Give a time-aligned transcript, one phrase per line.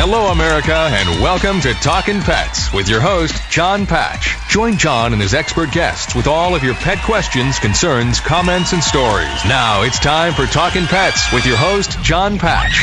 [0.00, 4.36] Hello, America, and welcome to Talkin' Pets with your host, John Patch.
[4.48, 8.80] Join John and his expert guests with all of your pet questions, concerns, comments, and
[8.82, 9.44] stories.
[9.44, 12.78] Now it's time for Talkin' Pets with your host, John Patch.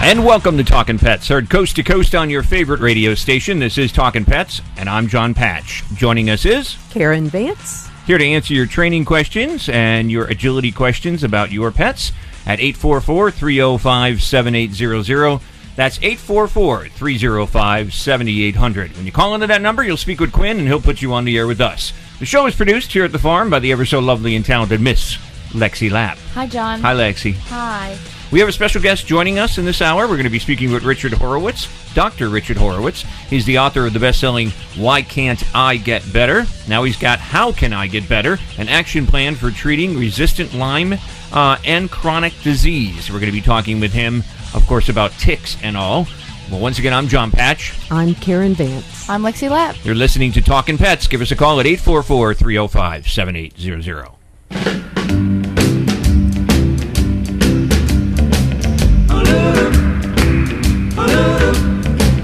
[0.00, 3.58] And welcome to Talkin' Pets, heard coast to coast on your favorite radio station.
[3.58, 5.82] This is Talkin' Pets, and I'm John Patch.
[5.96, 7.90] Joining us is Karen Vance.
[8.06, 12.12] here to answer your training questions and your agility questions about your pets
[12.46, 15.40] at 844 305 7800.
[15.74, 18.96] That's 844 305 7800.
[18.96, 21.24] When you call into that number, you'll speak with Quinn and he'll put you on
[21.24, 21.92] the air with us.
[22.18, 24.80] The show is produced here at the farm by the ever so lovely and talented
[24.80, 25.18] Miss
[25.50, 26.16] Lexi Lapp.
[26.32, 26.80] Hi, John.
[26.80, 27.34] Hi, Lexi.
[27.34, 27.98] Hi.
[28.32, 30.02] We have a special guest joining us in this hour.
[30.02, 32.28] We're going to be speaking with Richard Horowitz, Dr.
[32.28, 33.02] Richard Horowitz.
[33.30, 36.44] He's the author of the best selling Why Can't I Get Better?
[36.66, 38.38] Now he's got How Can I Get Better?
[38.58, 40.94] An action plan for treating resistant Lyme
[41.32, 43.10] uh, and chronic disease.
[43.10, 44.22] We're going to be talking with him,
[44.54, 46.06] of course, about ticks and all.
[46.50, 47.74] Well, once again, I'm John Patch.
[47.90, 49.08] I'm Karen Vance.
[49.08, 49.76] I'm Lexi Lapp.
[49.84, 51.08] You're listening to Talking Pets.
[51.08, 54.06] Give us a call at 844 305 7800.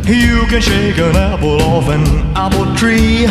[0.05, 2.03] You can shake an apple off an
[2.37, 3.27] apple tree.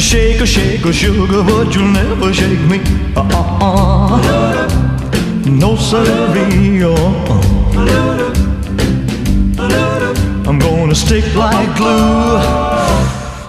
[0.00, 2.78] Shake a shake a sugar, but you'll never shake me.
[3.14, 4.51] Uh-uh-uh.
[5.46, 6.84] No siree.
[6.84, 7.42] Uh-uh.
[10.46, 12.40] I'm gonna stick like glue.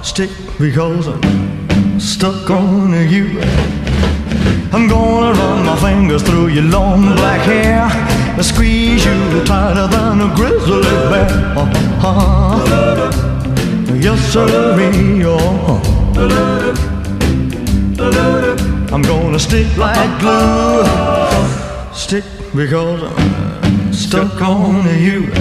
[0.04, 3.40] Stick because I'm stuck on you.
[4.74, 7.90] I'm gonna run my fingers through your long black hair.
[8.42, 10.82] Squeeze you tighter than a grizzly
[11.12, 11.30] bear.
[11.56, 12.60] Uh-huh.
[13.94, 15.24] Yes, sirree.
[15.24, 15.80] Uh-huh.
[18.92, 21.63] I'm gonna stick like glue.
[21.94, 22.24] Stick
[22.56, 25.32] because I'm uh, stuck on you.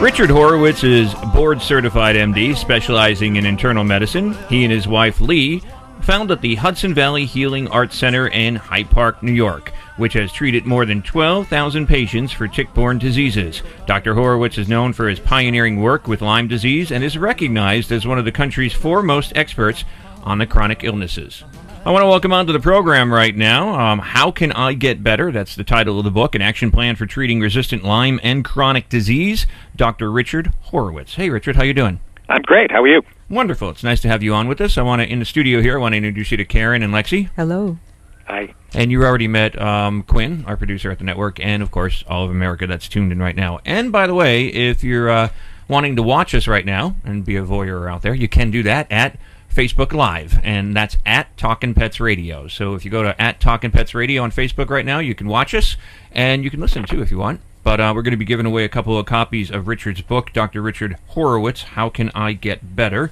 [0.00, 4.34] Richard Horowitz is board certified MD specializing in internal medicine.
[4.50, 5.62] He and his wife Lee
[6.02, 10.66] founded the Hudson Valley Healing Arts Center in Hyde Park, New York, which has treated
[10.66, 13.62] more than 12,000 patients for tick-borne diseases.
[13.86, 14.14] Dr.
[14.14, 18.18] Horowitz is known for his pioneering work with Lyme disease and is recognized as one
[18.18, 19.84] of the country's foremost experts
[20.22, 21.42] on the chronic illnesses.
[21.86, 23.78] I want to welcome onto the program right now.
[23.78, 25.30] Um, How can I get better?
[25.30, 28.88] That's the title of the book, an action plan for treating resistant Lyme and chronic
[28.88, 29.46] disease.
[29.76, 30.10] Dr.
[30.10, 31.14] Richard Horowitz.
[31.14, 32.00] Hey, Richard, how you doing?
[32.28, 32.72] I'm great.
[32.72, 33.02] How are you?
[33.30, 33.70] Wonderful.
[33.70, 34.76] It's nice to have you on with us.
[34.76, 35.78] I want to in the studio here.
[35.78, 37.30] I want to introduce you to Karen and Lexi.
[37.36, 37.78] Hello.
[38.26, 38.52] Hi.
[38.74, 42.24] And you already met um, Quinn, our producer at the network, and of course all
[42.24, 43.60] of America that's tuned in right now.
[43.64, 45.28] And by the way, if you're uh,
[45.68, 48.64] wanting to watch us right now and be a voyeur out there, you can do
[48.64, 49.20] that at
[49.56, 52.46] Facebook Live, and that's at Talking Pets Radio.
[52.46, 55.28] So if you go to at Talking Pets Radio on Facebook right now, you can
[55.28, 55.78] watch us
[56.12, 57.40] and you can listen too if you want.
[57.62, 60.34] But uh, we're going to be giving away a couple of copies of Richard's book,
[60.34, 60.60] Dr.
[60.60, 63.10] Richard Horowitz, How Can I Get Better?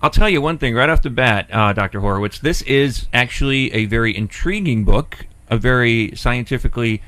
[0.00, 1.98] I'll tell you one thing right off the bat, uh, Dr.
[1.98, 2.38] Horowitz.
[2.38, 7.02] This is actually a very intriguing book, a very scientifically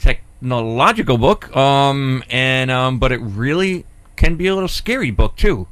[0.00, 3.84] technological book, um, and um, but it really
[4.16, 5.68] can be a little scary book too.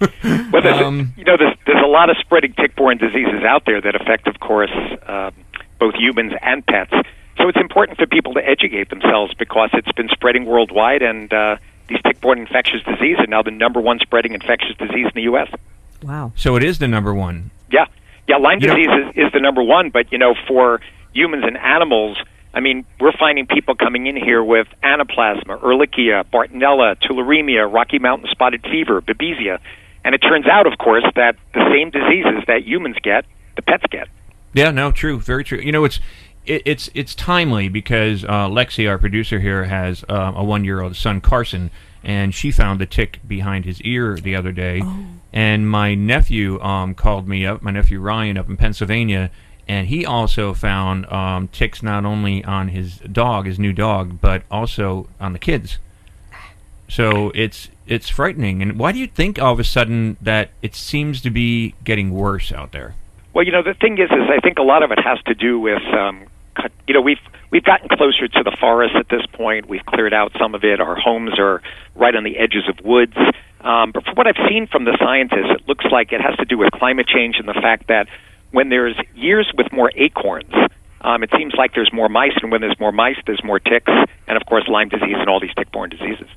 [0.52, 3.80] Well, there's, Um, you know, there's, there's a lot of spreading tick-borne diseases out there
[3.80, 4.70] that affect, of course,
[5.06, 5.32] um,
[5.78, 6.92] both humans and pets.
[7.36, 11.56] So it's important for people to educate themselves because it's been spreading worldwide, and uh,
[11.88, 15.48] these tick-borne infectious diseases are now the number one spreading infectious disease in the U.S.
[16.02, 16.32] Wow.
[16.36, 17.50] so it is the number one.
[17.70, 17.86] Yeah,
[18.26, 18.36] yeah.
[18.36, 20.80] Lyme You know- disease is, is the number one, but you know, for
[21.12, 22.18] humans and animals,
[22.54, 28.28] I mean, we're finding people coming in here with anaplasma, Ehrlichia, Bartonella, tularemia, Rocky Mountain
[28.30, 29.58] spotted fever, Babesia,
[30.04, 33.24] and it turns out, of course, that the same diseases that humans get,
[33.56, 34.08] the pets get.
[34.54, 35.58] Yeah, no, true, very true.
[35.58, 36.00] You know, it's
[36.46, 41.20] it, it's it's timely because uh, Lexi, our producer here, has uh, a one-year-old son,
[41.20, 41.70] Carson,
[42.02, 44.80] and she found a tick behind his ear the other day.
[44.82, 45.06] Oh.
[45.32, 49.30] And my nephew um, called me up, my nephew Ryan up in Pennsylvania,
[49.68, 54.42] and he also found um, ticks not only on his dog, his new dog, but
[54.50, 55.78] also on the kids.
[56.88, 58.62] So it's it's frightening.
[58.62, 62.10] And why do you think all of a sudden that it seems to be getting
[62.10, 62.94] worse out there?
[63.34, 65.34] Well, you know, the thing is, is I think a lot of it has to
[65.34, 66.26] do with um.
[66.88, 67.20] You know, we've
[67.52, 69.68] we've gotten closer to the forest at this point.
[69.68, 70.80] We've cleared out some of it.
[70.80, 71.62] Our homes are
[71.94, 73.16] right on the edges of woods.
[73.60, 76.44] Um, but from what I've seen from the scientists, it looks like it has to
[76.44, 78.08] do with climate change and the fact that
[78.50, 80.52] when there's years with more acorns,
[81.00, 83.92] um, it seems like there's more mice, and when there's more mice, there's more ticks,
[84.26, 86.28] and of course Lyme disease and all these tick-borne diseases.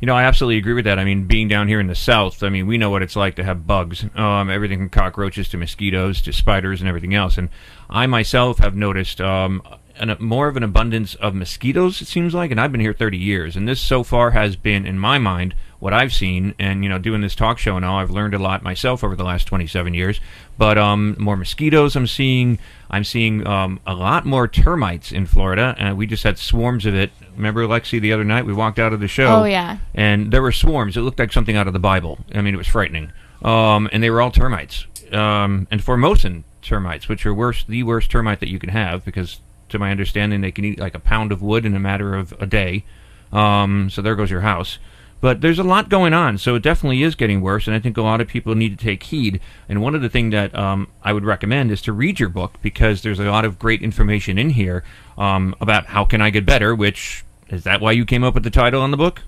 [0.00, 0.98] You know, I absolutely agree with that.
[0.98, 3.36] I mean, being down here in the south, I mean, we know what it's like
[3.36, 4.04] to have bugs.
[4.14, 7.36] Um, everything from cockroaches to mosquitoes to spiders and everything else.
[7.36, 7.50] And
[7.90, 9.62] I myself have noticed um,
[9.96, 12.00] an, more of an abundance of mosquitoes.
[12.00, 14.86] It seems like, and I've been here 30 years, and this so far has been,
[14.86, 16.54] in my mind, what I've seen.
[16.58, 19.16] And you know, doing this talk show and all, I've learned a lot myself over
[19.16, 20.20] the last 27 years.
[20.56, 22.58] But um, more mosquitoes I'm seeing.
[22.90, 26.94] I'm seeing um, a lot more termites in Florida, and we just had swarms of
[26.94, 27.10] it.
[27.36, 29.42] Remember, Lexi, the other night we walked out of the show.
[29.42, 29.78] Oh, yeah.
[29.94, 30.96] And there were swarms.
[30.96, 32.18] It looked like something out of the Bible.
[32.34, 33.12] I mean, it was frightening.
[33.42, 38.10] Um, and they were all termites, um, and Formosan termites, which are worse, the worst
[38.10, 39.40] termite that you can have, because
[39.70, 42.32] to my understanding, they can eat like a pound of wood in a matter of
[42.40, 42.84] a day.
[43.32, 44.78] Um, so there goes your house.
[45.20, 47.98] But there's a lot going on, so it definitely is getting worse, and I think
[47.98, 49.40] a lot of people need to take heed.
[49.68, 52.54] And one of the things that um, I would recommend is to read your book
[52.62, 54.82] because there's a lot of great information in here
[55.18, 56.74] um, about how can I get better.
[56.74, 59.22] Which is that why you came up with the title on the book?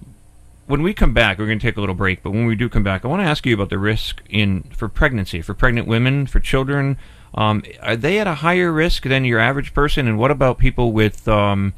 [0.67, 2.23] when we come back, we're going to take a little break.
[2.23, 4.65] But when we do come back, I want to ask you about the risk in
[4.75, 6.97] for pregnancy, for pregnant women, for children.
[7.35, 10.07] Um, are they at a higher risk than your average person?
[10.07, 11.75] And what about people with um,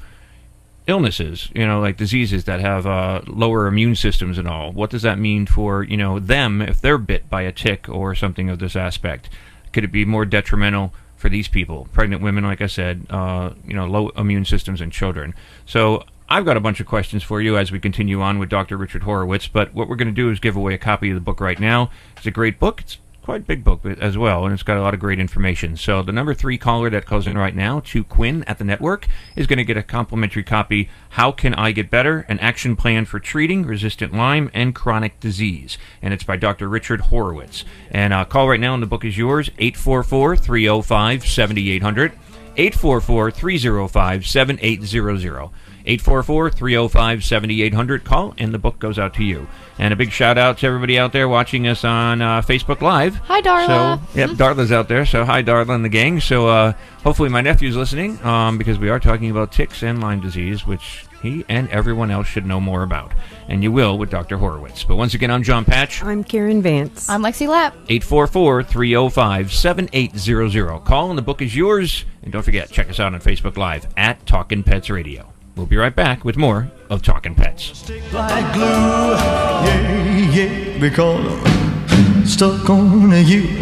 [0.86, 4.72] illnesses, you know, like diseases that have uh, lower immune systems and all?
[4.72, 8.14] What does that mean for you know them if they're bit by a tick or
[8.14, 9.28] something of this aspect?
[9.72, 13.74] Could it be more detrimental for these people, pregnant women, like I said, uh, you
[13.74, 15.34] know, low immune systems and children?
[15.66, 18.76] So I've got a bunch of questions for you as we continue on with Dr.
[18.76, 19.48] Richard Horowitz.
[19.48, 21.58] But what we're going to do is give away a copy of the book right
[21.58, 21.90] now.
[22.16, 22.80] It's a great book.
[22.82, 25.76] It's quite big book as well, and it's got a lot of great information.
[25.76, 29.06] So the number three caller that calls in right now to Quinn at the network
[29.36, 30.88] is going to get a complimentary copy.
[31.10, 32.24] How can I get better?
[32.30, 36.70] An action plan for treating resistant Lyme and chronic disease, and it's by Dr.
[36.70, 37.66] Richard Horowitz.
[37.90, 39.50] And uh, call right now, and the book is yours.
[39.58, 42.12] 844-305-7800.
[42.56, 45.50] 844-305-7800.
[45.88, 48.04] 844-305-7800.
[48.04, 49.48] Call, and the book goes out to you.
[49.78, 53.16] And a big shout out to everybody out there watching us on uh, Facebook Live.
[53.16, 53.66] Hi, Darla.
[53.66, 55.06] So, yep, Darla's out there.
[55.06, 56.20] So, hi, Darla and the gang.
[56.20, 60.20] So, uh, hopefully, my nephew's listening um, because we are talking about ticks and Lyme
[60.20, 63.12] disease, which he and everyone else should know more about.
[63.48, 64.36] And you will with Dr.
[64.36, 64.84] Horowitz.
[64.84, 66.02] But once again, I'm John Patch.
[66.02, 67.08] I'm Karen Vance.
[67.08, 67.72] I'm Lexi Lapp.
[67.88, 70.80] 844 305 7800.
[70.80, 72.04] Call, and the book is yours.
[72.22, 75.32] And don't forget, check us out on Facebook Live at Talkin' Pets Radio.
[75.58, 77.76] We'll be right back with more of Talkin' Pets.
[77.76, 83.58] Stick like glue, yeah, yeah, because stuck on you.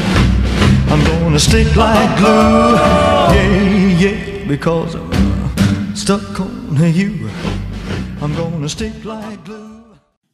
[0.89, 2.75] I'm gonna stick like glue,
[3.35, 7.31] yeah, yeah, because I'm stuck on you.
[8.21, 9.76] I'm gonna stick like glue.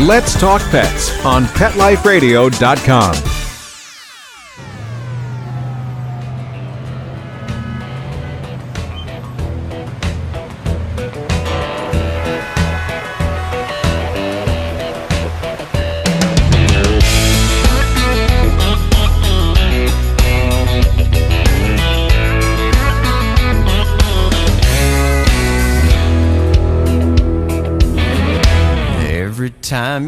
[0.00, 3.37] Let's Talk Pets on PetLifeRadio.com.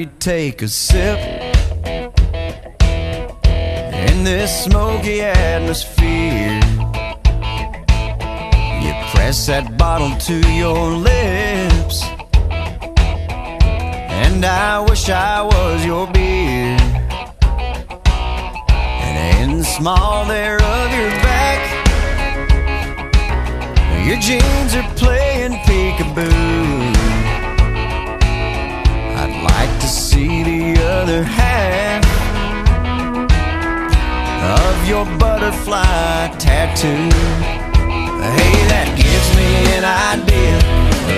[0.00, 1.18] you take a sip
[4.08, 6.58] in this smoky atmosphere,
[8.82, 12.02] you press that bottle to your lips,
[14.22, 16.78] and I wish I was your beer.
[19.04, 21.60] And in the small there of your back,
[24.06, 27.09] your jeans are playing peekaboo.
[30.20, 32.04] See the other half
[34.60, 37.08] of your butterfly tattoo.
[38.36, 40.56] Hey, that gives me an idea.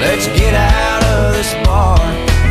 [0.04, 1.98] Let's get out of this bar,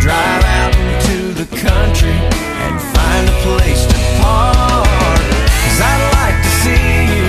[0.04, 2.20] drive out into the country,
[2.64, 5.22] and find a place to park.
[5.64, 7.21] Cause I'd like to see you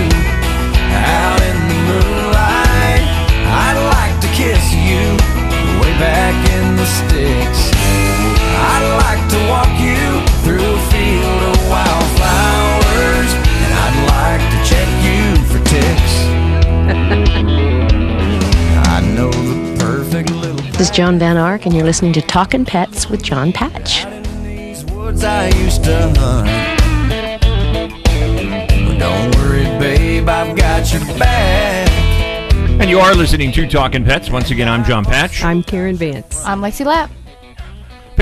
[20.83, 24.05] is Joan Van Ark, and you're listening to Talkin' Pets with John Patch.
[24.91, 26.49] woods I used to hunt.
[28.89, 31.89] But don't worry, babe, I've got your back.
[32.81, 34.29] And you are listening to Talking Pets.
[34.29, 35.45] Once again, I'm John Patch.
[35.45, 36.45] I'm Karen Vance.
[36.45, 37.13] I'm Lexi Lapp.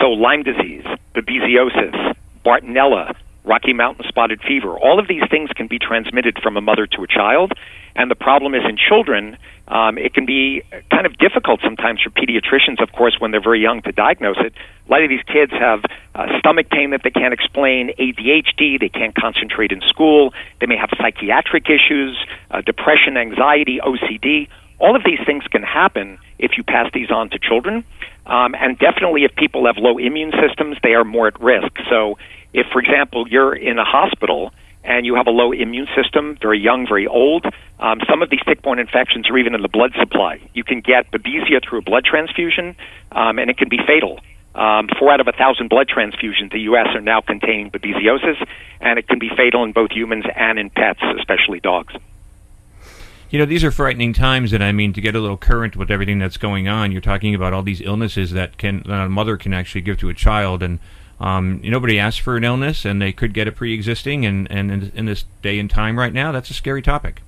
[0.00, 0.82] So, Lyme disease,
[1.14, 3.14] babesiosis, Bartonella,
[3.44, 7.02] Rocky Mountain spotted fever, all of these things can be transmitted from a mother to
[7.02, 7.52] a child.
[7.96, 9.36] And the problem is in children,
[9.68, 13.60] um, it can be kind of difficult sometimes for pediatricians, of course, when they're very
[13.60, 14.52] young to diagnose it.
[14.86, 15.84] A lot of these kids have
[16.14, 20.76] uh, stomach pain that they can't explain, ADHD, they can't concentrate in school, they may
[20.76, 22.18] have psychiatric issues,
[22.50, 24.48] uh, depression, anxiety, OCD.
[24.80, 27.84] All of these things can happen if you pass these on to children.
[28.26, 31.72] Um, and definitely, if people have low immune systems, they are more at risk.
[31.88, 32.18] So,
[32.54, 34.52] if, for example, you're in a hospital
[34.84, 37.44] and you have a low immune system, very young, very old,
[37.80, 40.40] um, some of these tick-borne infections are even in the blood supply.
[40.54, 42.76] You can get babesia through a blood transfusion,
[43.12, 44.20] um, and it can be fatal.
[44.54, 46.86] Um, four out of a thousand blood transfusions in the U.S.
[46.94, 48.36] are now containing babesiosis,
[48.80, 51.92] and it can be fatal in both humans and in pets, especially dogs.
[53.30, 55.90] You know, these are frightening times, and I mean, to get a little current with
[55.90, 59.36] everything that's going on, you're talking about all these illnesses that can that a mother
[59.36, 60.78] can actually give to a child, and
[61.20, 64.92] um, nobody asks for an illness, and they could get a pre-existing, and and in,
[64.94, 67.20] in this day and time right now, that's a scary topic.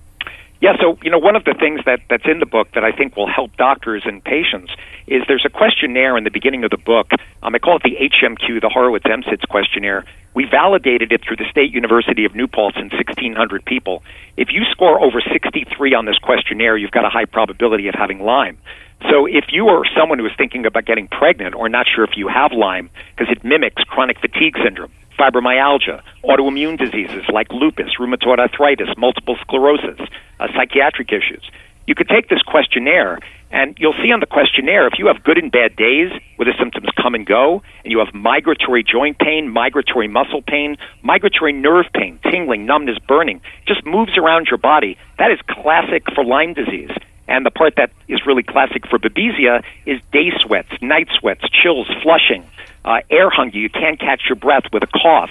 [0.61, 2.91] Yeah, so you know, one of the things that that's in the book that I
[2.91, 4.73] think will help doctors and patients
[5.07, 7.11] is there's a questionnaire in the beginning of the book.
[7.43, 10.05] Um, I call it the HMQ, the Horowitz MSIDS questionnaire.
[10.35, 14.03] We validated it through the State University of New Paltz in 1,600 people.
[14.37, 18.21] If you score over 63 on this questionnaire, you've got a high probability of having
[18.21, 18.59] Lyme.
[19.03, 22.17] So if you are someone who is thinking about getting pregnant or not sure if
[22.17, 28.39] you have Lyme, because it mimics chronic fatigue syndrome, fibromyalgia, autoimmune diseases like lupus, rheumatoid
[28.39, 30.01] arthritis, multiple sclerosis,
[30.41, 31.43] uh, psychiatric issues.
[31.87, 33.21] You could take this questionnaire,
[33.53, 36.55] and you'll see on the questionnaire if you have good and bad days where the
[36.59, 41.87] symptoms come and go, and you have migratory joint pain, migratory muscle pain, migratory nerve
[41.95, 44.99] pain, tingling, numbness, burning, just moves around your body.
[45.19, 46.91] That is classic for Lyme disease.
[47.29, 51.89] And the part that is really classic for Babesia is day sweats, night sweats, chills,
[52.03, 52.45] flushing,
[52.85, 53.59] uh, air hunger.
[53.59, 55.31] You can't catch your breath with a cough.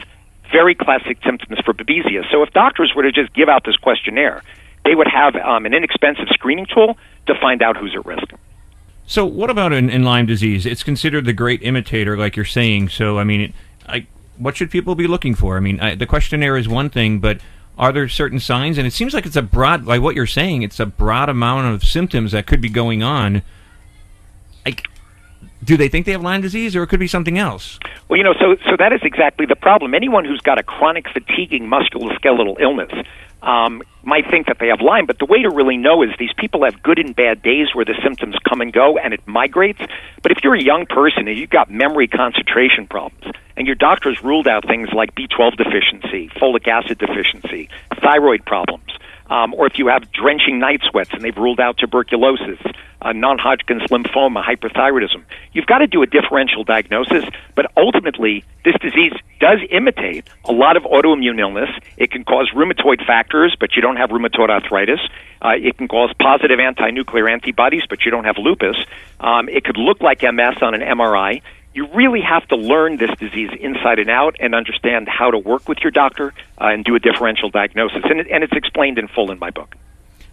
[0.51, 2.29] Very classic symptoms for Babesia.
[2.31, 4.43] So if doctors were to just give out this questionnaire,
[4.83, 6.97] they would have um, an inexpensive screening tool
[7.27, 8.27] to find out who's at risk.
[9.07, 10.65] So, what about in, in Lyme disease?
[10.65, 12.89] It's considered the great imitator, like you're saying.
[12.89, 13.53] So, I mean,
[13.87, 15.57] I, what should people be looking for?
[15.57, 17.39] I mean, I, the questionnaire is one thing, but
[17.77, 18.77] are there certain signs?
[18.77, 21.73] And it seems like it's a broad, like what you're saying, it's a broad amount
[21.73, 23.41] of symptoms that could be going on.
[24.65, 24.87] Like,
[25.65, 27.79] do they think they have Lyme disease, or it could be something else?
[28.07, 29.93] Well, you know, so so that is exactly the problem.
[29.93, 32.91] Anyone who's got a chronic fatiguing musculoskeletal illness
[33.41, 36.33] um, might think that they have Lyme, but the way to really know is these
[36.37, 39.79] people have good and bad days where the symptoms come and go and it migrates.
[40.21, 43.25] But if you're a young person and you've got memory concentration problems,
[43.57, 47.69] and your doctor's ruled out things like B12 deficiency, folic acid deficiency,
[48.01, 48.91] thyroid problems,
[49.27, 52.59] um, or if you have drenching night sweats and they've ruled out tuberculosis,
[53.01, 55.23] uh, non-Hodgkin's lymphoma, hyperthyroidism.
[55.53, 60.77] You've got to do a differential diagnosis, but ultimately, this disease does imitate a lot
[60.77, 61.69] of autoimmune illness.
[61.97, 64.99] It can cause rheumatoid factors, but you don't have rheumatoid arthritis.
[65.41, 68.77] Uh, it can cause positive anti-nuclear antibodies, but you don't have lupus.
[69.19, 71.41] Um, it could look like MS on an MRI
[71.75, 75.67] you really have to learn this disease inside and out and understand how to work
[75.67, 78.01] with your doctor uh, and do a differential diagnosis.
[78.05, 79.75] And, it, and it's explained in full in my book.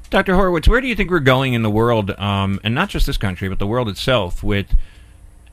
[0.08, 0.36] Dr.
[0.36, 3.16] Horowitz, where do you think we're going in the world, um, and not just this
[3.16, 4.76] country, but the world itself, with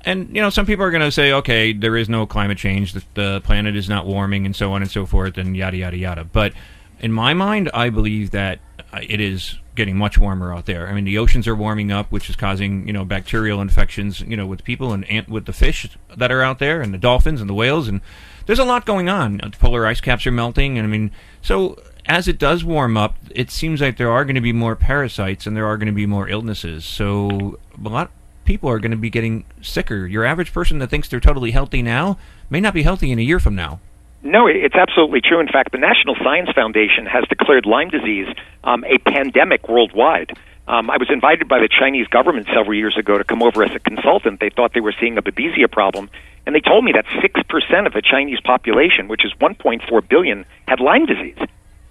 [0.05, 2.93] and you know some people are going to say okay there is no climate change
[2.93, 6.23] the, planet is not warming and so on and so forth and yada yada yada
[6.23, 6.53] but
[7.01, 8.59] in my mind i believe that
[8.91, 12.11] Uh, it is getting much warmer out there i mean the oceans are warming up
[12.11, 15.53] which is causing you know bacterial infections you know with people and, and with the
[15.53, 18.01] fish that are out there and the dolphins and the whales and
[18.45, 21.77] there's a lot going on the polar ice caps are melting and i mean so
[22.09, 25.45] as it does warm up, it seems like there are going to be more parasites
[25.45, 26.83] and there are going to be more illnesses.
[26.83, 28.11] So a lot of
[28.45, 30.07] people are going to be getting sicker.
[30.07, 32.17] Your average person that thinks they're totally healthy now
[32.49, 33.79] may not be healthy in a year from now.
[34.23, 35.39] No, it's absolutely true.
[35.39, 38.27] In fact, the National Science Foundation has declared Lyme disease
[38.63, 40.37] um, a pandemic worldwide.
[40.67, 43.73] Um, I was invited by the Chinese government several years ago to come over as
[43.73, 44.39] a consultant.
[44.39, 46.09] They thought they were seeing a babesia problem,
[46.45, 50.79] and they told me that 6% of the Chinese population, which is 1.4 billion, had
[50.79, 51.39] Lyme disease.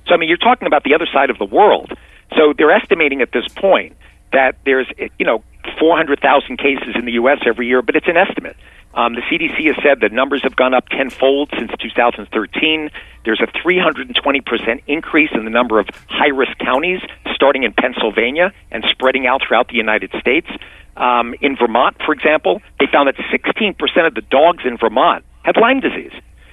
[0.07, 1.93] So, I mean, you're talking about the other side of the world.
[2.37, 3.97] So they're estimating at this point
[4.33, 4.87] that there's,
[5.19, 5.43] you know,
[5.79, 7.39] 400,000 cases in the U.S.
[7.47, 8.57] every year, but it's an estimate.
[8.99, 12.91] Um, the CDC has said that numbers have gone up tenfold since 2013.
[13.25, 17.01] There's a 320% increase in the number of high risk counties,
[17.33, 20.49] starting in Pennsylvania and spreading out throughout the United States.
[20.97, 25.57] Um, in Vermont, for example, they found that 16% of the dogs in Vermont had
[25.57, 26.11] Lyme disease.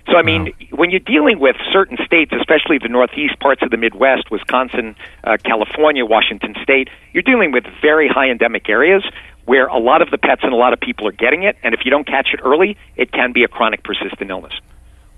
[0.07, 0.77] So, I mean, wow.
[0.77, 5.37] when you're dealing with certain states, especially the Northeast parts of the Midwest, Wisconsin, uh,
[5.43, 9.03] California, Washington State, you're dealing with very high endemic areas
[9.45, 11.55] where a lot of the pets and a lot of people are getting it.
[11.63, 14.53] And if you don't catch it early, it can be a chronic persistent illness.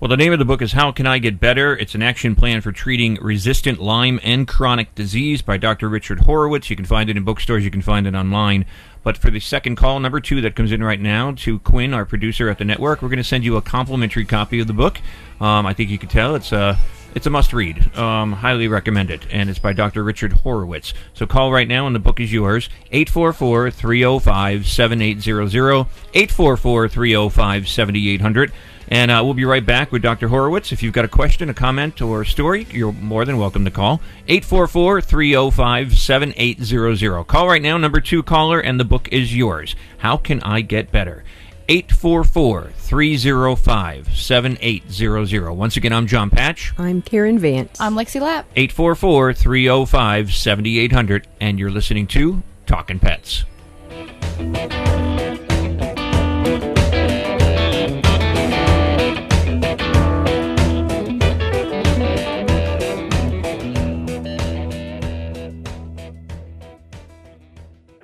[0.00, 1.76] Well, the name of the book is How Can I Get Better?
[1.76, 5.88] It's an action plan for treating resistant Lyme and chronic disease by Dr.
[5.88, 6.70] Richard Horowitz.
[6.70, 8.64] You can find it in bookstores, you can find it online.
[9.02, 12.04] But for the second call, number two, that comes in right now to Quinn, our
[12.04, 15.00] producer at the network, we're going to send you a complimentary copy of the book.
[15.40, 16.78] Um, I think you can tell it's a
[17.14, 17.96] it's a must read.
[17.96, 19.26] Um, highly recommend it.
[19.30, 20.04] And it's by Dr.
[20.04, 20.94] Richard Horowitz.
[21.14, 22.68] So call right now and the book is yours.
[22.92, 25.86] 844 305 7800.
[26.14, 28.52] 844 305 7800.
[28.90, 30.28] And uh, we'll be right back with Dr.
[30.28, 30.72] Horowitz.
[30.72, 33.70] If you've got a question, a comment, or a story, you're more than welcome to
[33.70, 34.00] call.
[34.28, 37.24] 844 305 7800.
[37.24, 39.76] Call right now, number two caller, and the book is yours.
[39.98, 41.22] How can I get better?
[41.70, 45.52] 844 305 7800.
[45.52, 46.72] Once again, I'm John Patch.
[46.78, 47.78] I'm Karen Vance.
[47.78, 48.46] I'm Lexi Lapp.
[48.56, 51.28] 844 305 7800.
[51.40, 53.44] And you're listening to Talking Pets.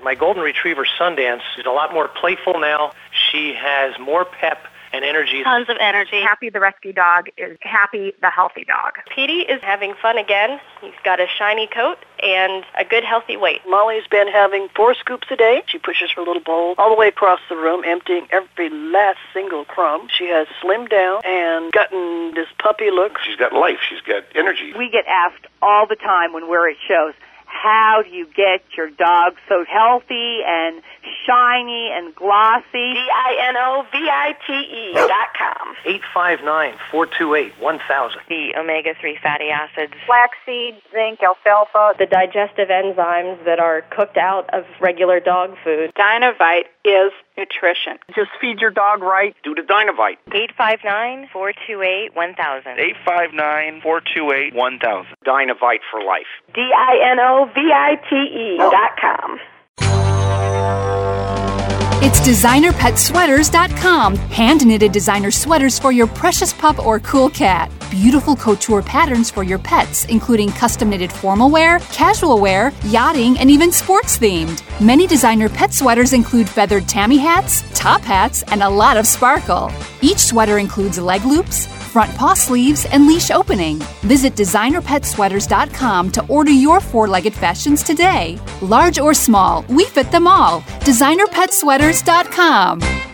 [0.05, 2.93] My golden retriever Sundance is a lot more playful now.
[3.11, 4.59] She has more pep
[4.93, 5.43] and energy.
[5.43, 6.21] Tons of energy.
[6.21, 8.93] Happy the rescue dog is happy the healthy dog.
[9.13, 10.61] Petey is having fun again.
[10.83, 13.63] He's got a shiny coat and a good healthy weight.
[13.67, 15.63] Molly's been having four scoops a day.
[15.67, 19.65] She pushes her little bowl all the way across the room, emptying every last single
[19.65, 20.09] crumb.
[20.17, 23.19] She has slimmed down and gotten this puppy look.
[23.25, 23.79] She's got life.
[23.89, 24.75] She's got energy.
[24.77, 27.15] We get asked all the time when we're at shows,
[27.55, 30.83] how do you get your dog so healthy and
[31.27, 32.93] shiny and glossy?
[32.95, 35.75] D-I-N-O-V-I-T-E dot com.
[36.93, 38.27] 859-428-1000.
[38.29, 39.95] The omega-3 fatty acids.
[40.07, 41.95] Flaxseed, zinc, alfalfa.
[41.99, 45.93] The digestive enzymes that are cooked out of regular dog food.
[45.97, 47.99] Dinovite is nutrition.
[48.15, 49.35] Just feed your dog right.
[49.43, 50.19] Do the Dinovite.
[50.29, 52.95] 859-428-1000.
[53.07, 55.07] 859-428-1000.
[55.27, 56.27] Dinovite for life.
[56.55, 59.41] D-I-N-O-V-I-T-E dot com.
[62.07, 64.17] It's designerpetsweaters.com.
[64.17, 67.71] Hand knitted designer sweaters for your precious pup or cool cat.
[67.95, 73.49] Beautiful couture patterns for your pets, including custom knitted formal wear, casual wear, yachting, and
[73.49, 74.61] even sports themed.
[74.81, 79.71] Many designer pet sweaters include feathered tammy hats, top hats, and a lot of sparkle.
[80.03, 83.77] Each sweater includes leg loops, front paw sleeves, and leash opening.
[84.03, 88.41] Visit designerpetsweaters.com to order your four legged fashions today.
[88.61, 90.63] Large or small, we fit them all.
[90.81, 93.14] Designerpetsweaters.com.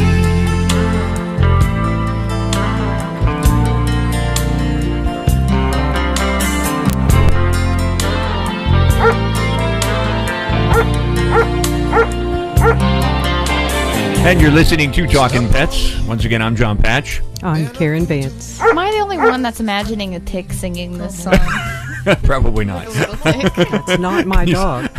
[14.23, 15.99] And you're listening to Talking Pets.
[16.01, 17.21] Once again, I'm John Patch.
[17.41, 18.61] I'm Karen Vance.
[18.61, 21.33] Am I the only one that's imagining a tick singing this song?
[22.23, 22.85] Probably not.
[23.23, 24.89] That's not my dog.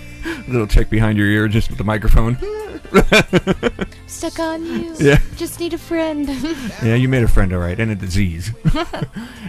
[0.48, 2.36] little tick behind your ear just with the microphone.
[4.12, 4.94] Stuck on you.
[5.02, 5.18] Yeah.
[5.36, 6.28] Just need a friend.
[6.82, 8.50] Yeah, you made a friend, all right, and a disease.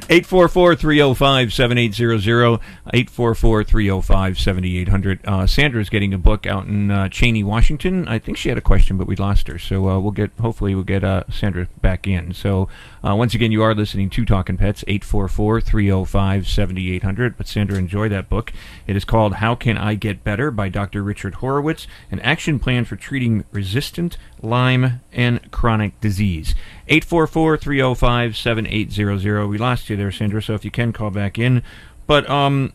[0.09, 2.59] 844 305 7800.
[2.93, 5.25] 844 305 7800.
[5.25, 8.07] Uh, Sandra's getting a book out in uh, Cheney, Washington.
[8.07, 9.57] I think she had a question, but we lost her.
[9.57, 12.33] So uh, we'll get, hopefully, we'll get uh, Sandra back in.
[12.33, 12.69] So
[13.03, 17.37] uh, once again, you are listening to Talking Pets, 844 305 7800.
[17.37, 18.53] But Sandra, enjoy that book.
[18.87, 21.01] It is called How Can I Get Better by Dr.
[21.03, 26.53] Richard Horowitz, an action plan for treating resistant Lyme and chronic disease.
[26.87, 29.47] 844 305 7800.
[29.47, 31.63] We lost you there, Sandra, so if you can call back in.
[32.05, 32.73] But, um,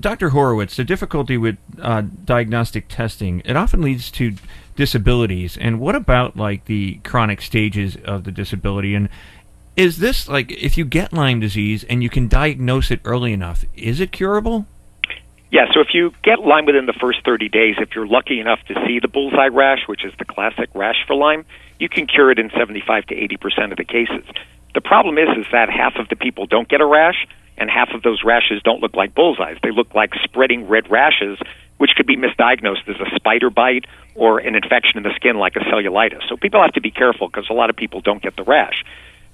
[0.00, 0.30] Dr.
[0.30, 4.34] Horowitz, the difficulty with uh, diagnostic testing, it often leads to
[4.76, 5.56] disabilities.
[5.56, 8.94] And what about, like, the chronic stages of the disability?
[8.94, 9.08] And
[9.76, 13.64] is this, like, if you get Lyme disease and you can diagnose it early enough,
[13.74, 14.66] is it curable?
[15.54, 18.58] Yeah, so if you get Lyme within the first 30 days, if you're lucky enough
[18.66, 21.44] to see the bullseye rash, which is the classic rash for Lyme,
[21.78, 24.26] you can cure it in 75 to 80% of the cases.
[24.74, 27.24] The problem is, is that half of the people don't get a rash,
[27.56, 29.58] and half of those rashes don't look like bullseyes.
[29.62, 31.38] They look like spreading red rashes,
[31.78, 33.84] which could be misdiagnosed as a spider bite
[34.16, 36.28] or an infection in the skin like a cellulitis.
[36.28, 38.82] So people have to be careful because a lot of people don't get the rash.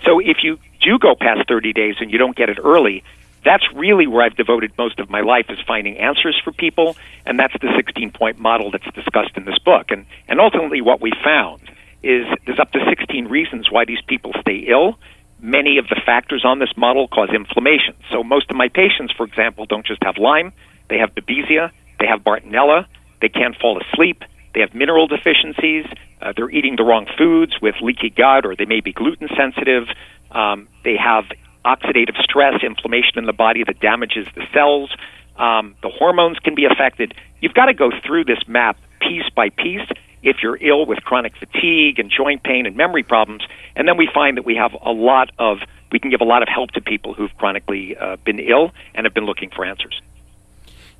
[0.05, 3.05] So if you do go past 30 days and you don't get it early,
[3.45, 7.39] that's really where I've devoted most of my life is finding answers for people, and
[7.39, 9.91] that's the 16 point model that's discussed in this book.
[9.91, 11.63] And, and ultimately, what we found
[12.03, 14.99] is there's up to 16 reasons why these people stay ill.
[15.41, 17.95] Many of the factors on this model cause inflammation.
[18.11, 20.53] So most of my patients, for example, don't just have Lyme,
[20.89, 22.87] they have Babesia, they have Bartonella,
[23.23, 24.23] they can't fall asleep,
[24.55, 25.87] they have mineral deficiencies,
[26.21, 29.85] uh, they're eating the wrong foods with leaky gut, or they may be gluten sensitive,
[30.31, 31.25] um, they have
[31.65, 34.91] oxidative stress, inflammation in the body that damages the cells.
[35.37, 37.15] Um, the hormones can be affected.
[37.41, 39.89] You've got to go through this map piece by piece,
[40.23, 43.43] if you're ill with chronic fatigue and joint pain and memory problems.
[43.75, 45.59] And then we find that we have a lot of,
[45.91, 49.07] we can give a lot of help to people who've chronically uh, been ill and
[49.07, 50.01] have been looking for answers.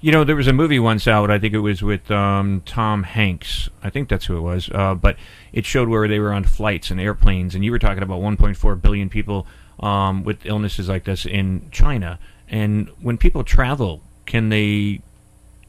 [0.03, 1.31] You know, there was a movie once out.
[1.31, 3.69] I think it was with um, Tom Hanks.
[3.83, 4.71] I think that's who it was.
[4.73, 5.17] Uh, but
[5.53, 8.81] it showed where they were on flights and airplanes, and you were talking about 1.4
[8.81, 9.47] billion people
[9.81, 12.19] um, with illnesses like this in China.
[12.49, 15.01] And when people travel, can they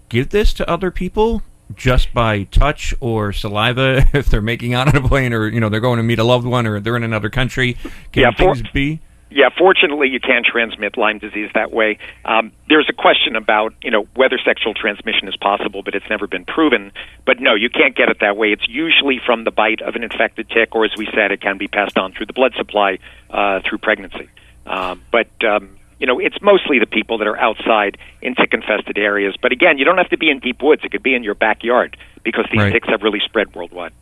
[0.10, 1.42] give this to other people
[1.76, 5.70] just by touch or saliva if they're making out on a plane, or you know
[5.70, 7.74] they're going to meet a loved one, or they're in another country?
[8.12, 9.00] Can Yeah, for- be?
[9.32, 11.98] Yeah, fortunately, you can transmit Lyme disease that way.
[12.26, 16.28] Um, there's a question about you know whether sexual transmission is possible, but it's never
[16.28, 16.92] been proven.
[17.26, 18.52] But no, you can't get it that way.
[18.52, 21.58] It's usually from the bite of an infected tick, or as we said, it can
[21.58, 24.30] be passed on through the blood supply uh, through pregnancy.
[24.66, 29.36] Um, but um, you know, it's mostly the people that are outside in tick-infested areas.
[29.42, 30.82] But again, you don't have to be in deep woods.
[30.84, 32.74] It could be in your backyard because these Right.
[32.74, 33.94] ticks have really spread worldwide.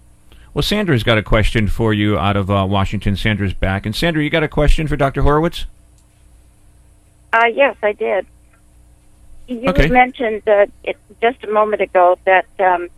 [0.53, 3.15] Well, Sandra's got a question for you out of uh, Washington.
[3.15, 5.21] Sandra's back, and Sandra, you got a question for Dr.
[5.21, 5.65] Horowitz?
[7.31, 8.25] Uh, yes, I did.
[9.47, 9.87] You Okay.
[9.87, 12.89] mentioned uh, it, just a moment ago that um,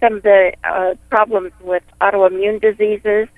[0.00, 3.28] some of the uh, problems with autoimmune diseases,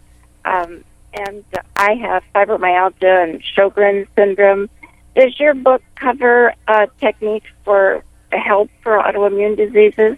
[0.44, 1.44] um, and
[1.76, 4.70] I have fibromyalgia and Sjogren's syndrome.
[5.14, 8.02] Does your book cover uh, techniques for
[8.33, 10.16] help for autoimmune diseases?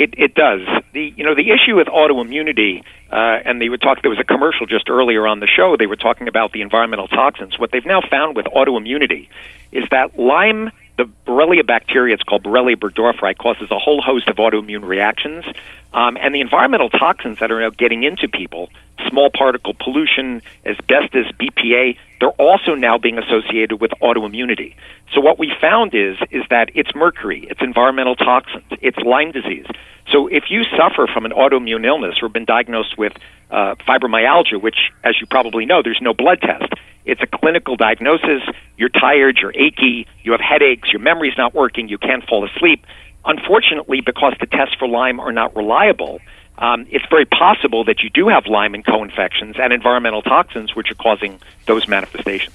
[0.00, 0.62] It, it does.
[0.94, 2.82] The you know the issue with autoimmunity,
[3.12, 4.00] uh, and they would talk.
[4.00, 5.76] There was a commercial just earlier on the show.
[5.76, 7.58] They were talking about the environmental toxins.
[7.58, 9.28] What they've now found with autoimmunity
[9.72, 14.36] is that Lyme, the Borrelia bacteria, it's called Borrelia burgdorferi, causes a whole host of
[14.36, 15.44] autoimmune reactions,
[15.92, 18.70] um, and the environmental toxins that are now getting into people,
[19.06, 24.76] small particle pollution, asbestos, BPA, they're also now being associated with autoimmunity.
[25.12, 29.66] So what we found is is that it's mercury, it's environmental toxins, it's Lyme disease.
[30.10, 33.12] So if you suffer from an autoimmune illness or been diagnosed with
[33.50, 36.72] uh, fibromyalgia, which, as you probably know, there's no blood test.
[37.04, 38.42] It's a clinical diagnosis.
[38.76, 42.84] You're tired, you're achy, you have headaches, your memory's not working, you can't fall asleep.
[43.24, 46.20] Unfortunately, because the tests for Lyme are not reliable,
[46.58, 50.90] um, it's very possible that you do have Lyme and co-infections and environmental toxins, which
[50.90, 52.54] are causing those manifestations.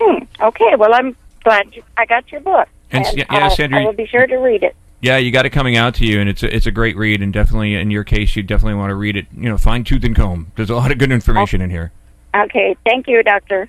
[0.00, 0.24] Hmm.
[0.40, 0.74] Okay.
[0.76, 3.92] Well, I'm glad you, I got your book, And s- yeah, yeah, Sandra, I will
[3.92, 4.76] be sure to read it.
[5.00, 7.22] Yeah, you got it coming out to you, and it's a, it's a great read,
[7.22, 9.26] and definitely in your case, you definitely want to read it.
[9.36, 10.52] You know, fine tooth and comb.
[10.56, 11.92] There's a lot of good information in here.
[12.34, 12.76] Okay.
[12.84, 13.68] Thank you, Doctor.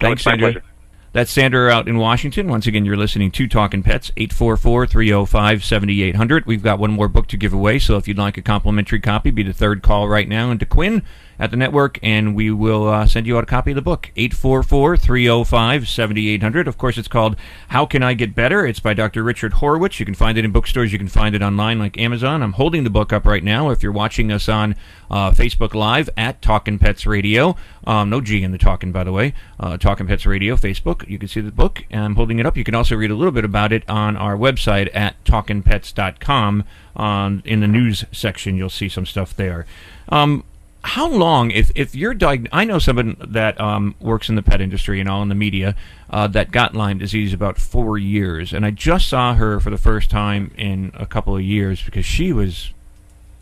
[0.00, 0.52] Thanks, it's my Sandra.
[0.52, 0.66] pleasure.
[1.12, 2.48] That's Sandra out in Washington.
[2.48, 6.44] Once again, you're listening to Talking Pets, 844-305-7800.
[6.44, 9.30] We've got one more book to give away, so if you'd like a complimentary copy,
[9.30, 11.04] be the third call right now into Quinn
[11.38, 14.10] at the network, and we will uh, send you out a copy of the book,
[14.16, 16.66] 844-305-7800.
[16.66, 17.36] Of course, it's called
[17.68, 18.66] How Can I Get Better?
[18.66, 19.22] It's by Dr.
[19.22, 19.98] Richard Horowitz.
[19.98, 20.92] You can find it in bookstores.
[20.92, 22.42] You can find it online like Amazon.
[22.42, 23.70] I'm holding the book up right now.
[23.70, 24.76] If you're watching us on
[25.10, 29.12] uh, Facebook Live at Talkin' Pets Radio, um, no G in the talking, by the
[29.12, 31.84] way, uh, Talkin' Pets Radio, Facebook, you can see the book.
[31.90, 32.56] And I'm holding it up.
[32.56, 36.64] You can also read a little bit about it on our website at talkinpets.com.
[36.96, 39.66] Um, in the news section, you'll see some stuff there.
[40.08, 40.44] Um,
[40.84, 44.60] how long, if, if you're diagnosed, I know someone that um, works in the pet
[44.60, 45.74] industry and all in the media
[46.10, 49.78] uh, that got Lyme disease about four years, and I just saw her for the
[49.78, 52.72] first time in a couple of years because she was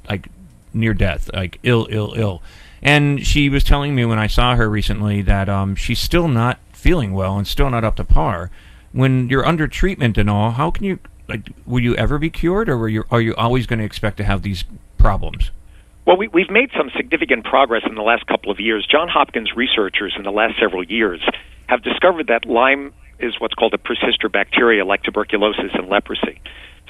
[0.09, 0.28] like
[0.72, 2.42] near death, like ill, ill, ill.
[2.81, 6.59] And she was telling me when I saw her recently that um, she's still not
[6.72, 8.52] feeling well and still not up to par.
[8.92, 11.50] When you're under treatment and all, how can you like?
[11.66, 14.24] Will you ever be cured, or were you, are you always going to expect to
[14.24, 14.64] have these
[14.96, 15.50] problems?
[16.04, 18.86] Well, we, we've made some significant progress in the last couple of years.
[18.90, 21.22] John Hopkins researchers in the last several years
[21.68, 26.40] have discovered that Lyme is what's called a persister bacteria like tuberculosis and leprosy.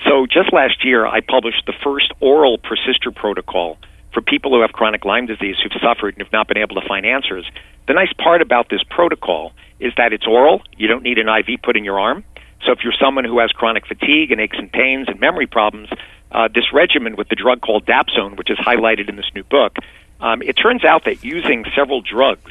[0.09, 3.77] So just last year, I published the first oral persister protocol
[4.15, 6.89] for people who have chronic Lyme disease who've suffered and have not been able to
[6.89, 7.45] find answers.
[7.87, 10.63] The nice part about this protocol is that it's oral.
[10.79, 12.25] You don't need an IV put in your arm.
[12.65, 15.89] So if you're someone who has chronic fatigue and aches and pains and memory problems,
[16.33, 19.77] uh, this regimen with the drug called Dapsone, which is highlighted in this new book,
[20.21, 22.51] um, it turns out that using several drugs,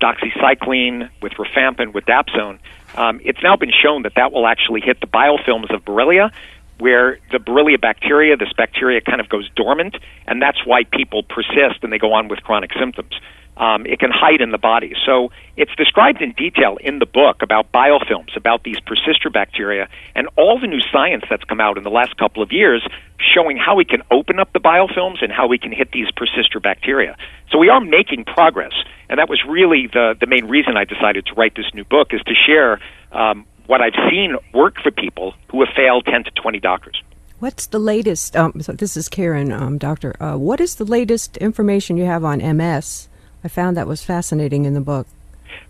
[0.00, 2.58] doxycycline with rifampin with Dapsone,
[2.96, 6.30] um, it's now been shown that that will actually hit the biofilms of Borrelia,
[6.78, 11.82] where the Borrelia bacteria, this bacteria kind of goes dormant, and that's why people persist
[11.82, 13.12] and they go on with chronic symptoms.
[13.56, 14.94] Um, it can hide in the body.
[15.04, 20.28] So it's described in detail in the book about biofilms, about these persister bacteria, and
[20.36, 22.82] all the new science that's come out in the last couple of years
[23.20, 26.60] showing how we can open up the biofilms and how we can hit these persister
[26.60, 27.16] bacteria.
[27.50, 28.72] So we are making progress,
[29.08, 32.08] and that was really the, the main reason I decided to write this new book
[32.12, 32.80] is to share
[33.12, 37.02] um, what I've seen work for people who have failed 10 to 20 doctors.
[37.38, 38.36] What's the latest?
[38.36, 40.14] Um, so this is Karen, um, Doctor.
[40.22, 43.08] Uh, what is the latest information you have on MS?
[43.44, 45.06] I found that was fascinating in the book.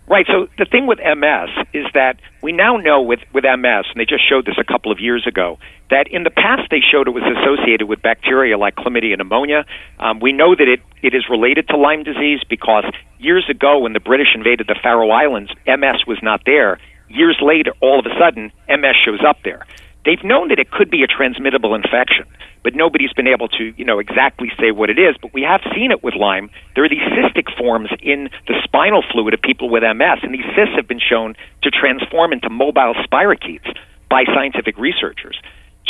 [0.07, 0.25] Right.
[0.27, 4.05] So the thing with MS is that we now know with, with MS, and they
[4.05, 5.59] just showed this a couple of years ago,
[5.89, 9.65] that in the past they showed it was associated with bacteria like chlamydia and pneumonia.
[9.99, 12.83] Um, we know that it, it is related to Lyme disease because
[13.17, 16.79] years ago when the British invaded the Faroe Islands, MS was not there.
[17.07, 19.65] Years later, all of a sudden, MS shows up there.
[20.05, 22.25] They've known that it could be a transmittable infection,
[22.63, 25.15] but nobody's been able to, you know, exactly say what it is.
[25.21, 26.49] But we have seen it with Lyme.
[26.75, 30.47] There are these cystic forms in the spinal fluid of people with MS, and these
[30.55, 33.75] cysts have been shown to transform into mobile spirochetes
[34.09, 35.39] by scientific researchers.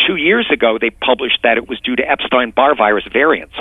[0.08, 3.54] Two years ago, they published that it was due to Epstein-Barr virus variants.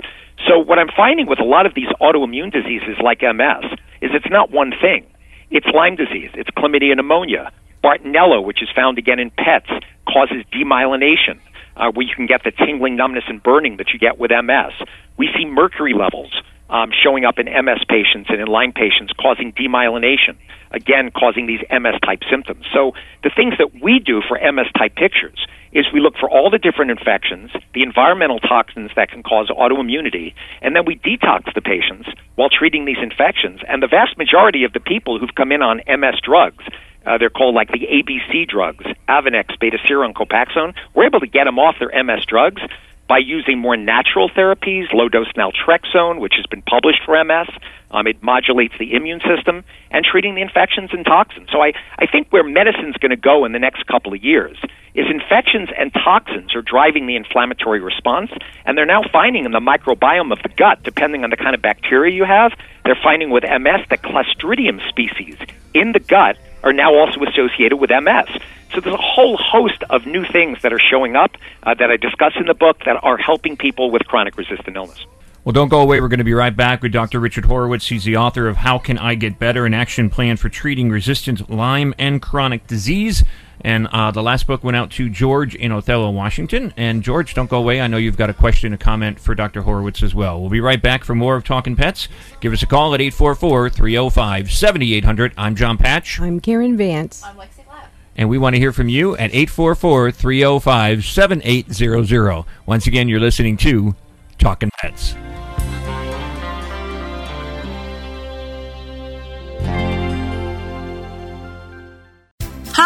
[0.48, 4.30] So what I'm finding with a lot of these autoimmune diseases like MS is it's
[4.30, 5.06] not one thing.
[5.50, 6.30] It's Lyme disease.
[6.34, 7.52] It's chlamydia pneumonia.
[7.84, 9.68] Bartonella, which is found again in pets,
[10.08, 11.38] causes demyelination,
[11.76, 14.72] uh, where you can get the tingling, numbness, and burning that you get with MS.
[15.16, 16.32] We see mercury levels
[16.72, 20.36] um, showing up in MS patients and in Lyme patients, causing demyelination,
[20.70, 22.64] again, causing these MS type symptoms.
[22.72, 26.50] So, the things that we do for MS type pictures is we look for all
[26.50, 31.60] the different infections, the environmental toxins that can cause autoimmunity, and then we detox the
[31.60, 33.60] patients while treating these infections.
[33.68, 36.64] And the vast majority of the people who've come in on MS drugs
[37.06, 40.74] uh, they're called like the ABC drugs, Avonex, Betaseron, Copaxone.
[40.94, 42.62] We're able to get them off their MS drugs
[43.08, 47.48] by using more natural therapies, low dose naltrexone, which has been published for MS.
[47.90, 51.48] Um, it modulates the immune system and treating the infections and toxins.
[51.52, 54.56] So I, I think where medicine's going to go in the next couple of years
[54.94, 58.30] is infections and toxins are driving the inflammatory response,
[58.64, 61.60] and they're now finding in the microbiome of the gut, depending on the kind of
[61.60, 62.52] bacteria you have,
[62.84, 65.36] they're finding with MS that Clostridium species
[65.74, 68.28] in the gut are now also associated with MS.
[68.74, 71.96] So there's a whole host of new things that are showing up uh, that I
[71.96, 75.04] discuss in the book that are helping people with chronic resistant illness.
[75.44, 76.00] Well, don't go away.
[76.00, 77.18] We're going to be right back with Dr.
[77.18, 77.88] Richard Horowitz.
[77.88, 79.66] He's the author of How Can I Get Better?
[79.66, 83.24] An Action Plan for Treating Resistant Lyme and Chronic Disease.
[83.64, 86.74] And uh, the last book went out to George in Othello, Washington.
[86.76, 87.80] And George, don't go away.
[87.80, 89.62] I know you've got a question, a comment for Dr.
[89.62, 90.40] Horowitz as well.
[90.40, 92.08] We'll be right back for more of Talking Pets.
[92.40, 95.32] Give us a call at 844 305 7800.
[95.36, 96.20] I'm John Patch.
[96.20, 97.22] I'm Karen Vance.
[97.24, 97.86] I'm Lexi Glatt.
[98.16, 102.44] And we want to hear from you at 844 305 7800.
[102.66, 103.94] Once again, you're listening to
[104.38, 105.14] Talking Pets.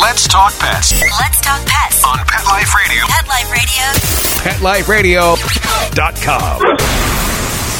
[0.00, 3.04] Let's talk pets Let's talk pets on Pet Life Radio.
[3.06, 3.28] Pet
[4.62, 5.34] Life Radio.
[5.34, 7.76] PetLifeRadio.com.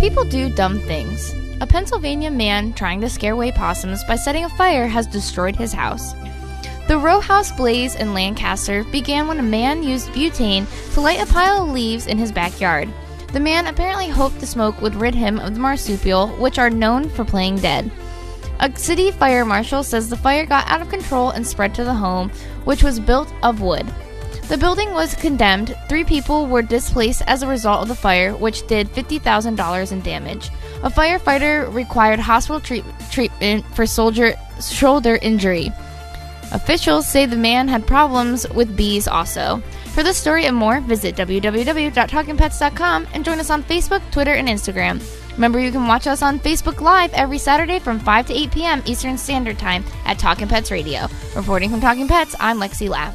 [0.00, 1.34] People do dumb things.
[1.74, 6.12] Pennsylvania man trying to scare away possums by setting a fire has destroyed his house.
[6.86, 11.26] The row house blaze in Lancaster began when a man used butane to light a
[11.26, 12.88] pile of leaves in his backyard.
[13.32, 17.08] The man apparently hoped the smoke would rid him of the marsupial, which are known
[17.08, 17.90] for playing dead.
[18.60, 21.92] A city fire marshal says the fire got out of control and spread to the
[21.92, 22.30] home,
[22.62, 23.92] which was built of wood.
[24.46, 25.76] The building was condemned.
[25.88, 30.50] Three people were displaced as a result of the fire, which did $50,000 in damage.
[30.82, 35.72] A firefighter required hospital treat- treatment for soldier- shoulder injury.
[36.52, 39.62] Officials say the man had problems with bees also.
[39.94, 45.00] For this story and more, visit www.talkingpets.com and join us on Facebook, Twitter, and Instagram.
[45.34, 48.82] Remember, you can watch us on Facebook Live every Saturday from 5 to 8 p.m.
[48.86, 51.06] Eastern Standard Time at Talking Pets Radio.
[51.34, 53.14] Reporting from Talking Pets, I'm Lexi Lapp.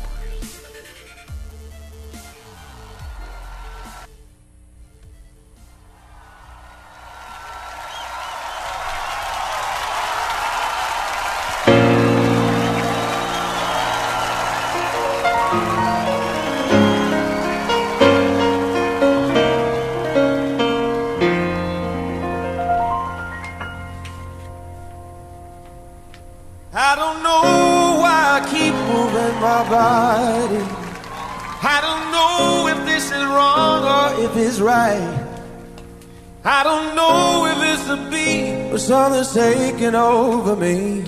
[39.10, 41.04] Beat, taking over me.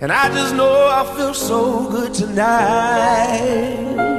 [0.00, 4.09] And I just know I feel so good tonight.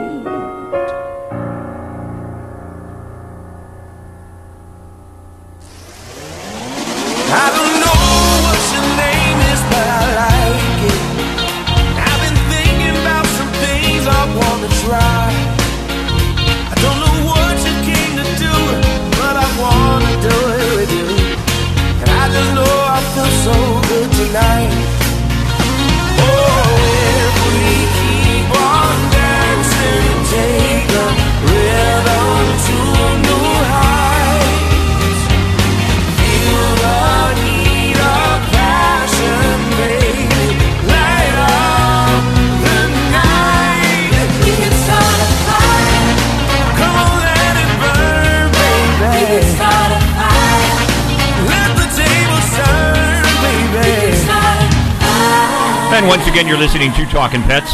[56.32, 57.74] Again, you're listening to Talking Pets.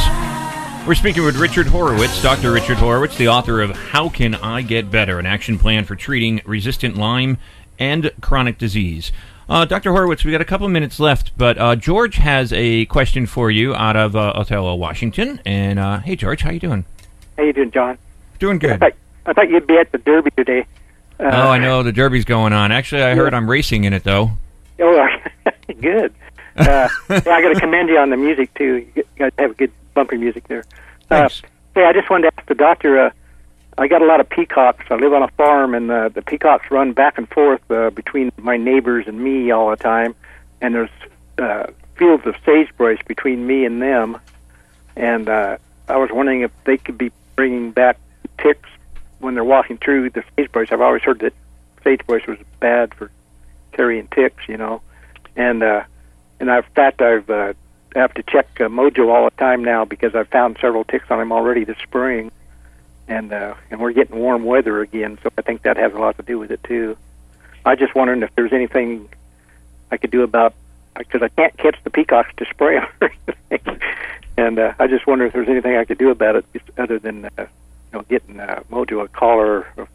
[0.88, 2.52] We're speaking with Richard Horowitz, Dr.
[2.52, 5.20] Richard Horowitz, the author of How Can I Get Better?
[5.20, 7.38] An action plan for treating resistant Lyme
[7.78, 9.12] and chronic disease.
[9.48, 9.92] Uh, Dr.
[9.92, 13.76] Horowitz, we got a couple minutes left, but uh, George has a question for you
[13.76, 15.40] out of uh, Othello, Washington.
[15.46, 16.84] And uh, hey, George, how you doing?
[17.38, 18.00] How you doing, John?
[18.40, 18.80] Doing I good.
[18.80, 18.94] thought,
[19.28, 20.66] I thought you'd be at the Derby today.
[21.20, 22.72] Uh, oh, I know the Derby's going on.
[22.72, 24.32] Actually, I heard I'm racing in it though.
[24.80, 25.08] Oh,
[25.80, 26.12] good.
[26.58, 28.88] Uh, yeah, I got to commend you on the music too.
[28.96, 30.64] You guys have good bumper music there.
[31.08, 31.44] Thanks.
[31.44, 33.00] Uh, hey, I just wanted to ask the doctor.
[33.00, 33.12] Uh,
[33.78, 34.86] I got a lot of peacocks.
[34.90, 38.32] I live on a farm, and uh, the peacocks run back and forth uh, between
[38.38, 40.16] my neighbors and me all the time.
[40.62, 40.90] And there's
[41.38, 44.18] uh, fields of sagebrush between me and them.
[44.96, 48.00] And uh, I was wondering if they could be bringing back
[48.40, 48.70] ticks
[49.20, 50.72] when they're walking through the sagebrush.
[50.72, 51.34] I've always heard that
[51.84, 53.12] sagebrush was bad for
[53.74, 54.82] carrying ticks, you know.
[55.36, 55.84] And uh,
[56.40, 57.54] and in fact, I've uh,
[57.96, 61.20] have to check uh, Mojo all the time now because I've found several ticks on
[61.20, 62.32] him already this spring,
[63.08, 66.18] and uh, and we're getting warm weather again, so I think that has a lot
[66.18, 66.98] to do with it too.
[67.66, 69.10] I just wondering if there's anything
[69.92, 70.54] I could do about
[70.98, 73.12] because I can't catch the peacocks to spray or
[74.38, 76.46] and uh, I just wonder if there's anything I could do about it
[76.78, 77.48] other than uh, you
[77.94, 79.88] know getting uh, Mojo a collar, a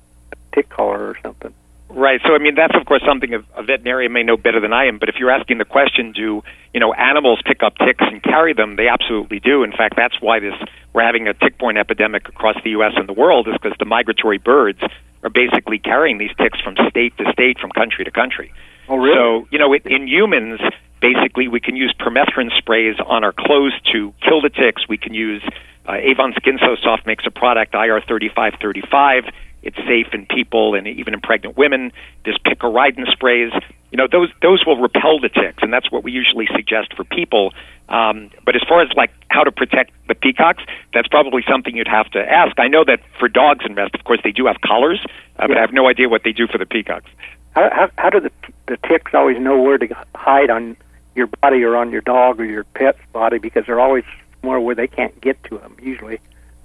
[0.52, 1.54] tick collar or something.
[1.94, 2.20] Right.
[2.26, 4.86] So, I mean, that's of course something a, a veterinarian may know better than I
[4.86, 4.98] am.
[4.98, 8.54] But if you're asking the question, do you know animals pick up ticks and carry
[8.54, 8.76] them?
[8.76, 9.62] They absolutely do.
[9.62, 10.54] In fact, that's why this
[10.92, 12.92] we're having a tick-borne epidemic across the U.S.
[12.96, 14.80] and the world is because the migratory birds
[15.22, 18.52] are basically carrying these ticks from state to state, from country to country.
[18.88, 19.14] Oh, really?
[19.14, 20.60] So, you know, it, in humans,
[21.00, 24.88] basically, we can use permethrin sprays on our clothes to kill the ticks.
[24.88, 25.42] We can use
[25.86, 29.32] uh, Avon Skin So Soft makes a product IR3535.
[29.62, 31.92] It's safe in people and even in pregnant women.
[32.24, 33.52] There's picaridin sprays.
[33.90, 37.04] You know, those those will repel the ticks, and that's what we usually suggest for
[37.04, 37.52] people.
[37.88, 40.62] Um, but as far as like how to protect the peacocks,
[40.94, 42.58] that's probably something you'd have to ask.
[42.58, 45.04] I know that for dogs and rest, of course, they do have collars,
[45.38, 47.10] uh, but I have no idea what they do for the peacocks.
[47.54, 48.30] How, how, how do the
[48.66, 50.76] the ticks always know where to hide on
[51.14, 54.04] your body or on your dog or your pet's body because they're always
[54.40, 56.18] somewhere where they can't get to them usually.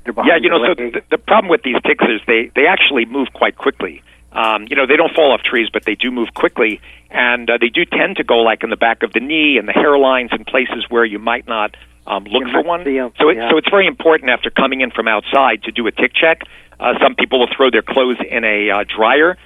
[0.07, 0.93] They're behind Yeah, you know, so leg.
[0.93, 4.01] the, the problem with these ticks is they they actually move quite quickly.
[4.31, 6.79] Um, you know, they don't fall off trees, but they do move quickly,
[7.09, 9.67] and uh, they do tend to go like in the back of the knee and
[9.67, 12.83] the hairlines and places where you might not um, look for one.
[13.19, 13.49] So, it, yeah.
[13.49, 16.43] so it's very important after coming in from outside to do a tick check.
[16.79, 19.37] Uh, some people will throw their clothes in a uh, dryer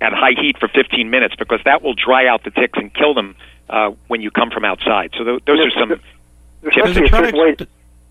[0.00, 3.14] at high heat for 15 minutes because that will dry out the ticks and kill
[3.14, 3.36] them
[3.68, 5.10] uh, when you come from outside.
[5.16, 6.04] So th- those are some tips.
[6.74, 7.62] Does a product,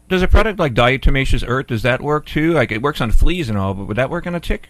[0.10, 2.53] does a product like diatomaceous earth does that work too?
[2.53, 4.70] Like it works on fleas and all, but would that work on a tick?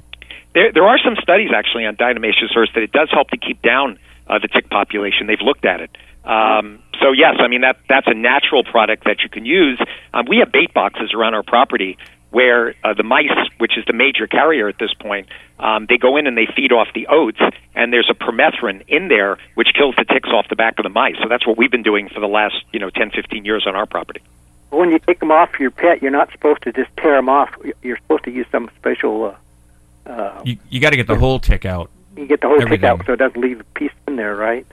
[0.54, 3.62] There, there are some studies actually on diatomaceous earth that it does help to keep
[3.62, 5.28] down uh, the tick population.
[5.28, 5.92] They've looked at it.
[6.24, 9.80] Um, so yes, I mean that that's a natural product that you can use.
[10.14, 11.98] Um, we have bait boxes around our property
[12.32, 15.30] where uh, the mice, which is the major carrier at this point,
[15.60, 17.40] um, they go in and they feed off the oats,
[17.74, 20.90] and there's a permethrin in there which kills the ticks off the back of the
[20.90, 21.16] mice.
[21.22, 23.76] So that's what we've been doing for the last you know 10, 15 years on
[23.76, 24.22] our property.
[24.70, 27.49] When you take them off your pet, you're not supposed to just tear them off.
[27.82, 29.36] You're supposed to use some special.
[30.05, 31.89] Uh, uh, You you got to get the whole tick out.
[32.15, 34.65] you get the whole tick out so it doesn't leave a piece in there, right?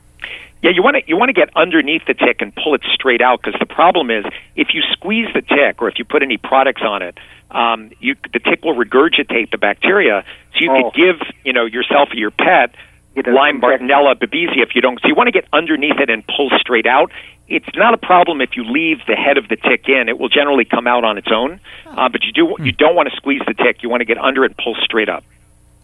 [0.62, 3.20] Yeah, you want to you want to get underneath the tick and pull it straight
[3.20, 4.24] out because the problem is
[4.56, 7.18] if you squeeze the tick or if you put any products on it,
[7.50, 10.24] um, you the tick will regurgitate the bacteria.
[10.54, 10.90] So you Oh.
[10.90, 12.74] could give you know yourself or your pet
[13.16, 14.98] Lyme, Bartonella, Babesia if you don't.
[15.00, 17.12] So you want to get underneath it and pull straight out.
[17.48, 20.08] It's not a problem if you leave the head of the tick in.
[20.08, 21.60] It will generally come out on its own.
[21.86, 23.82] Uh, but you do you don't want to squeeze the tick.
[23.82, 25.24] You want to get under it and pull straight up.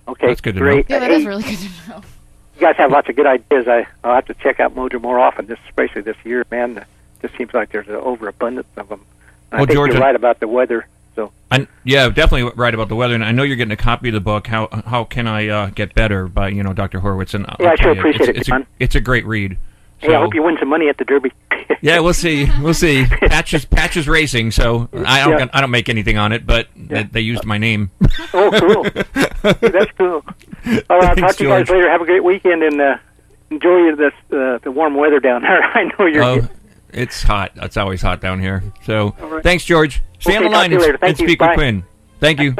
[0.08, 0.86] Okay, That's good to great.
[0.88, 2.02] Yeah, that is really good to know.
[2.56, 3.68] You guys have lots of good ideas.
[3.68, 5.46] I I'll have to check out Mojo more often.
[5.46, 6.78] This especially this year, man.
[6.78, 6.86] It
[7.22, 9.00] just seems like there's an overabundance of them.
[9.52, 10.86] And Well, I think Georgia- you're right about the weather.
[11.16, 13.14] So I'm, yeah, definitely right about the weather.
[13.14, 14.46] And I know you're getting a copy of the book.
[14.46, 17.00] How how can I uh, get better by you know Dr.
[17.00, 17.34] Horowitz?
[17.34, 18.62] And I'll Yeah, I tell sure you, appreciate it's, it, it's John.
[18.62, 19.56] A, it's a great read.
[20.00, 21.32] Hey, I hope you win some money at the Derby.
[21.80, 22.48] yeah, we'll see.
[22.60, 23.06] We'll see.
[23.06, 24.50] Patches Patches Racing.
[24.50, 25.46] So I don't Yeah.
[25.52, 27.90] I don't make anything on it, but they, they used my name.
[28.34, 29.02] oh, cool.
[29.42, 30.24] That's cool.
[30.90, 31.88] All right, I'll talk to you guys later.
[31.88, 32.96] Have a great weekend and uh,
[33.50, 35.62] enjoy this uh, the warm weather down there.
[35.74, 36.22] I know you're.
[36.22, 36.48] Oh,
[36.92, 37.52] it's hot.
[37.56, 38.62] It's always hot down here.
[38.84, 39.42] So right.
[39.42, 40.02] thanks, George.
[40.18, 40.98] Stay on the line and.
[41.02, 41.26] And you.
[41.26, 41.48] speak Bye.
[41.48, 41.84] with Quinn.
[42.20, 42.54] Thank you.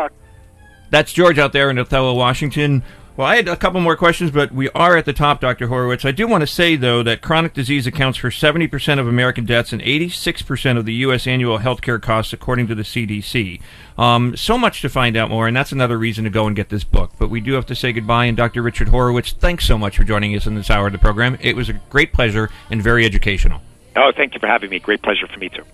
[0.91, 2.83] That's George out there in Othello, Washington.
[3.17, 5.67] Well, I had a couple more questions, but we are at the top, Dr.
[5.67, 6.05] Horowitz.
[6.05, 9.73] I do want to say, though, that chronic disease accounts for 70% of American deaths
[9.73, 11.27] and 86% of the U.S.
[11.27, 13.61] annual healthcare costs, according to the CDC.
[13.99, 16.69] Um, so much to find out more, and that's another reason to go and get
[16.71, 17.11] this book.
[17.19, 18.63] But we do have to say goodbye, and Dr.
[18.63, 21.37] Richard Horowitz, thanks so much for joining us in this hour of the program.
[21.41, 23.61] It was a great pleasure and very educational.
[23.97, 24.79] Oh, thank you for having me.
[24.79, 25.65] Great pleasure for me too.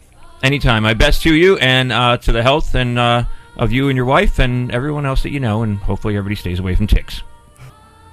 [0.43, 0.83] Anytime.
[0.83, 3.25] My best to you and uh, to the health and uh,
[3.59, 6.59] of you and your wife and everyone else that you know, and hopefully everybody stays
[6.59, 7.23] away from ticks.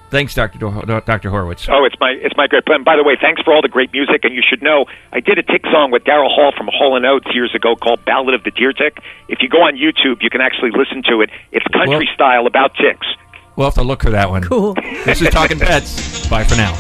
[0.10, 0.60] Thanks, Dr.
[0.60, 1.30] Do- Dr.
[1.32, 1.68] Horowitz.
[1.70, 2.84] Oh, it's my it's my great plan.
[2.84, 4.24] By the way, thanks for all the great music.
[4.24, 7.04] And you should know, I did a tick song with Daryl Hall from Hall and
[7.04, 10.30] Oates years ago called "Ballad of the Deer Tick." If you go on YouTube, you
[10.30, 11.32] can actually listen to it.
[11.52, 13.08] It's country style about ticks.
[13.56, 14.44] We'll have to look for that one.
[14.44, 14.76] Cool.
[15.04, 16.28] This is Talking Pets.
[16.30, 16.74] Bye for now.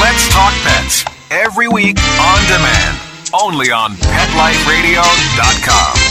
[0.00, 2.98] Let's talk pets every week on demand,
[3.34, 6.09] only on PetLifeRadio.com.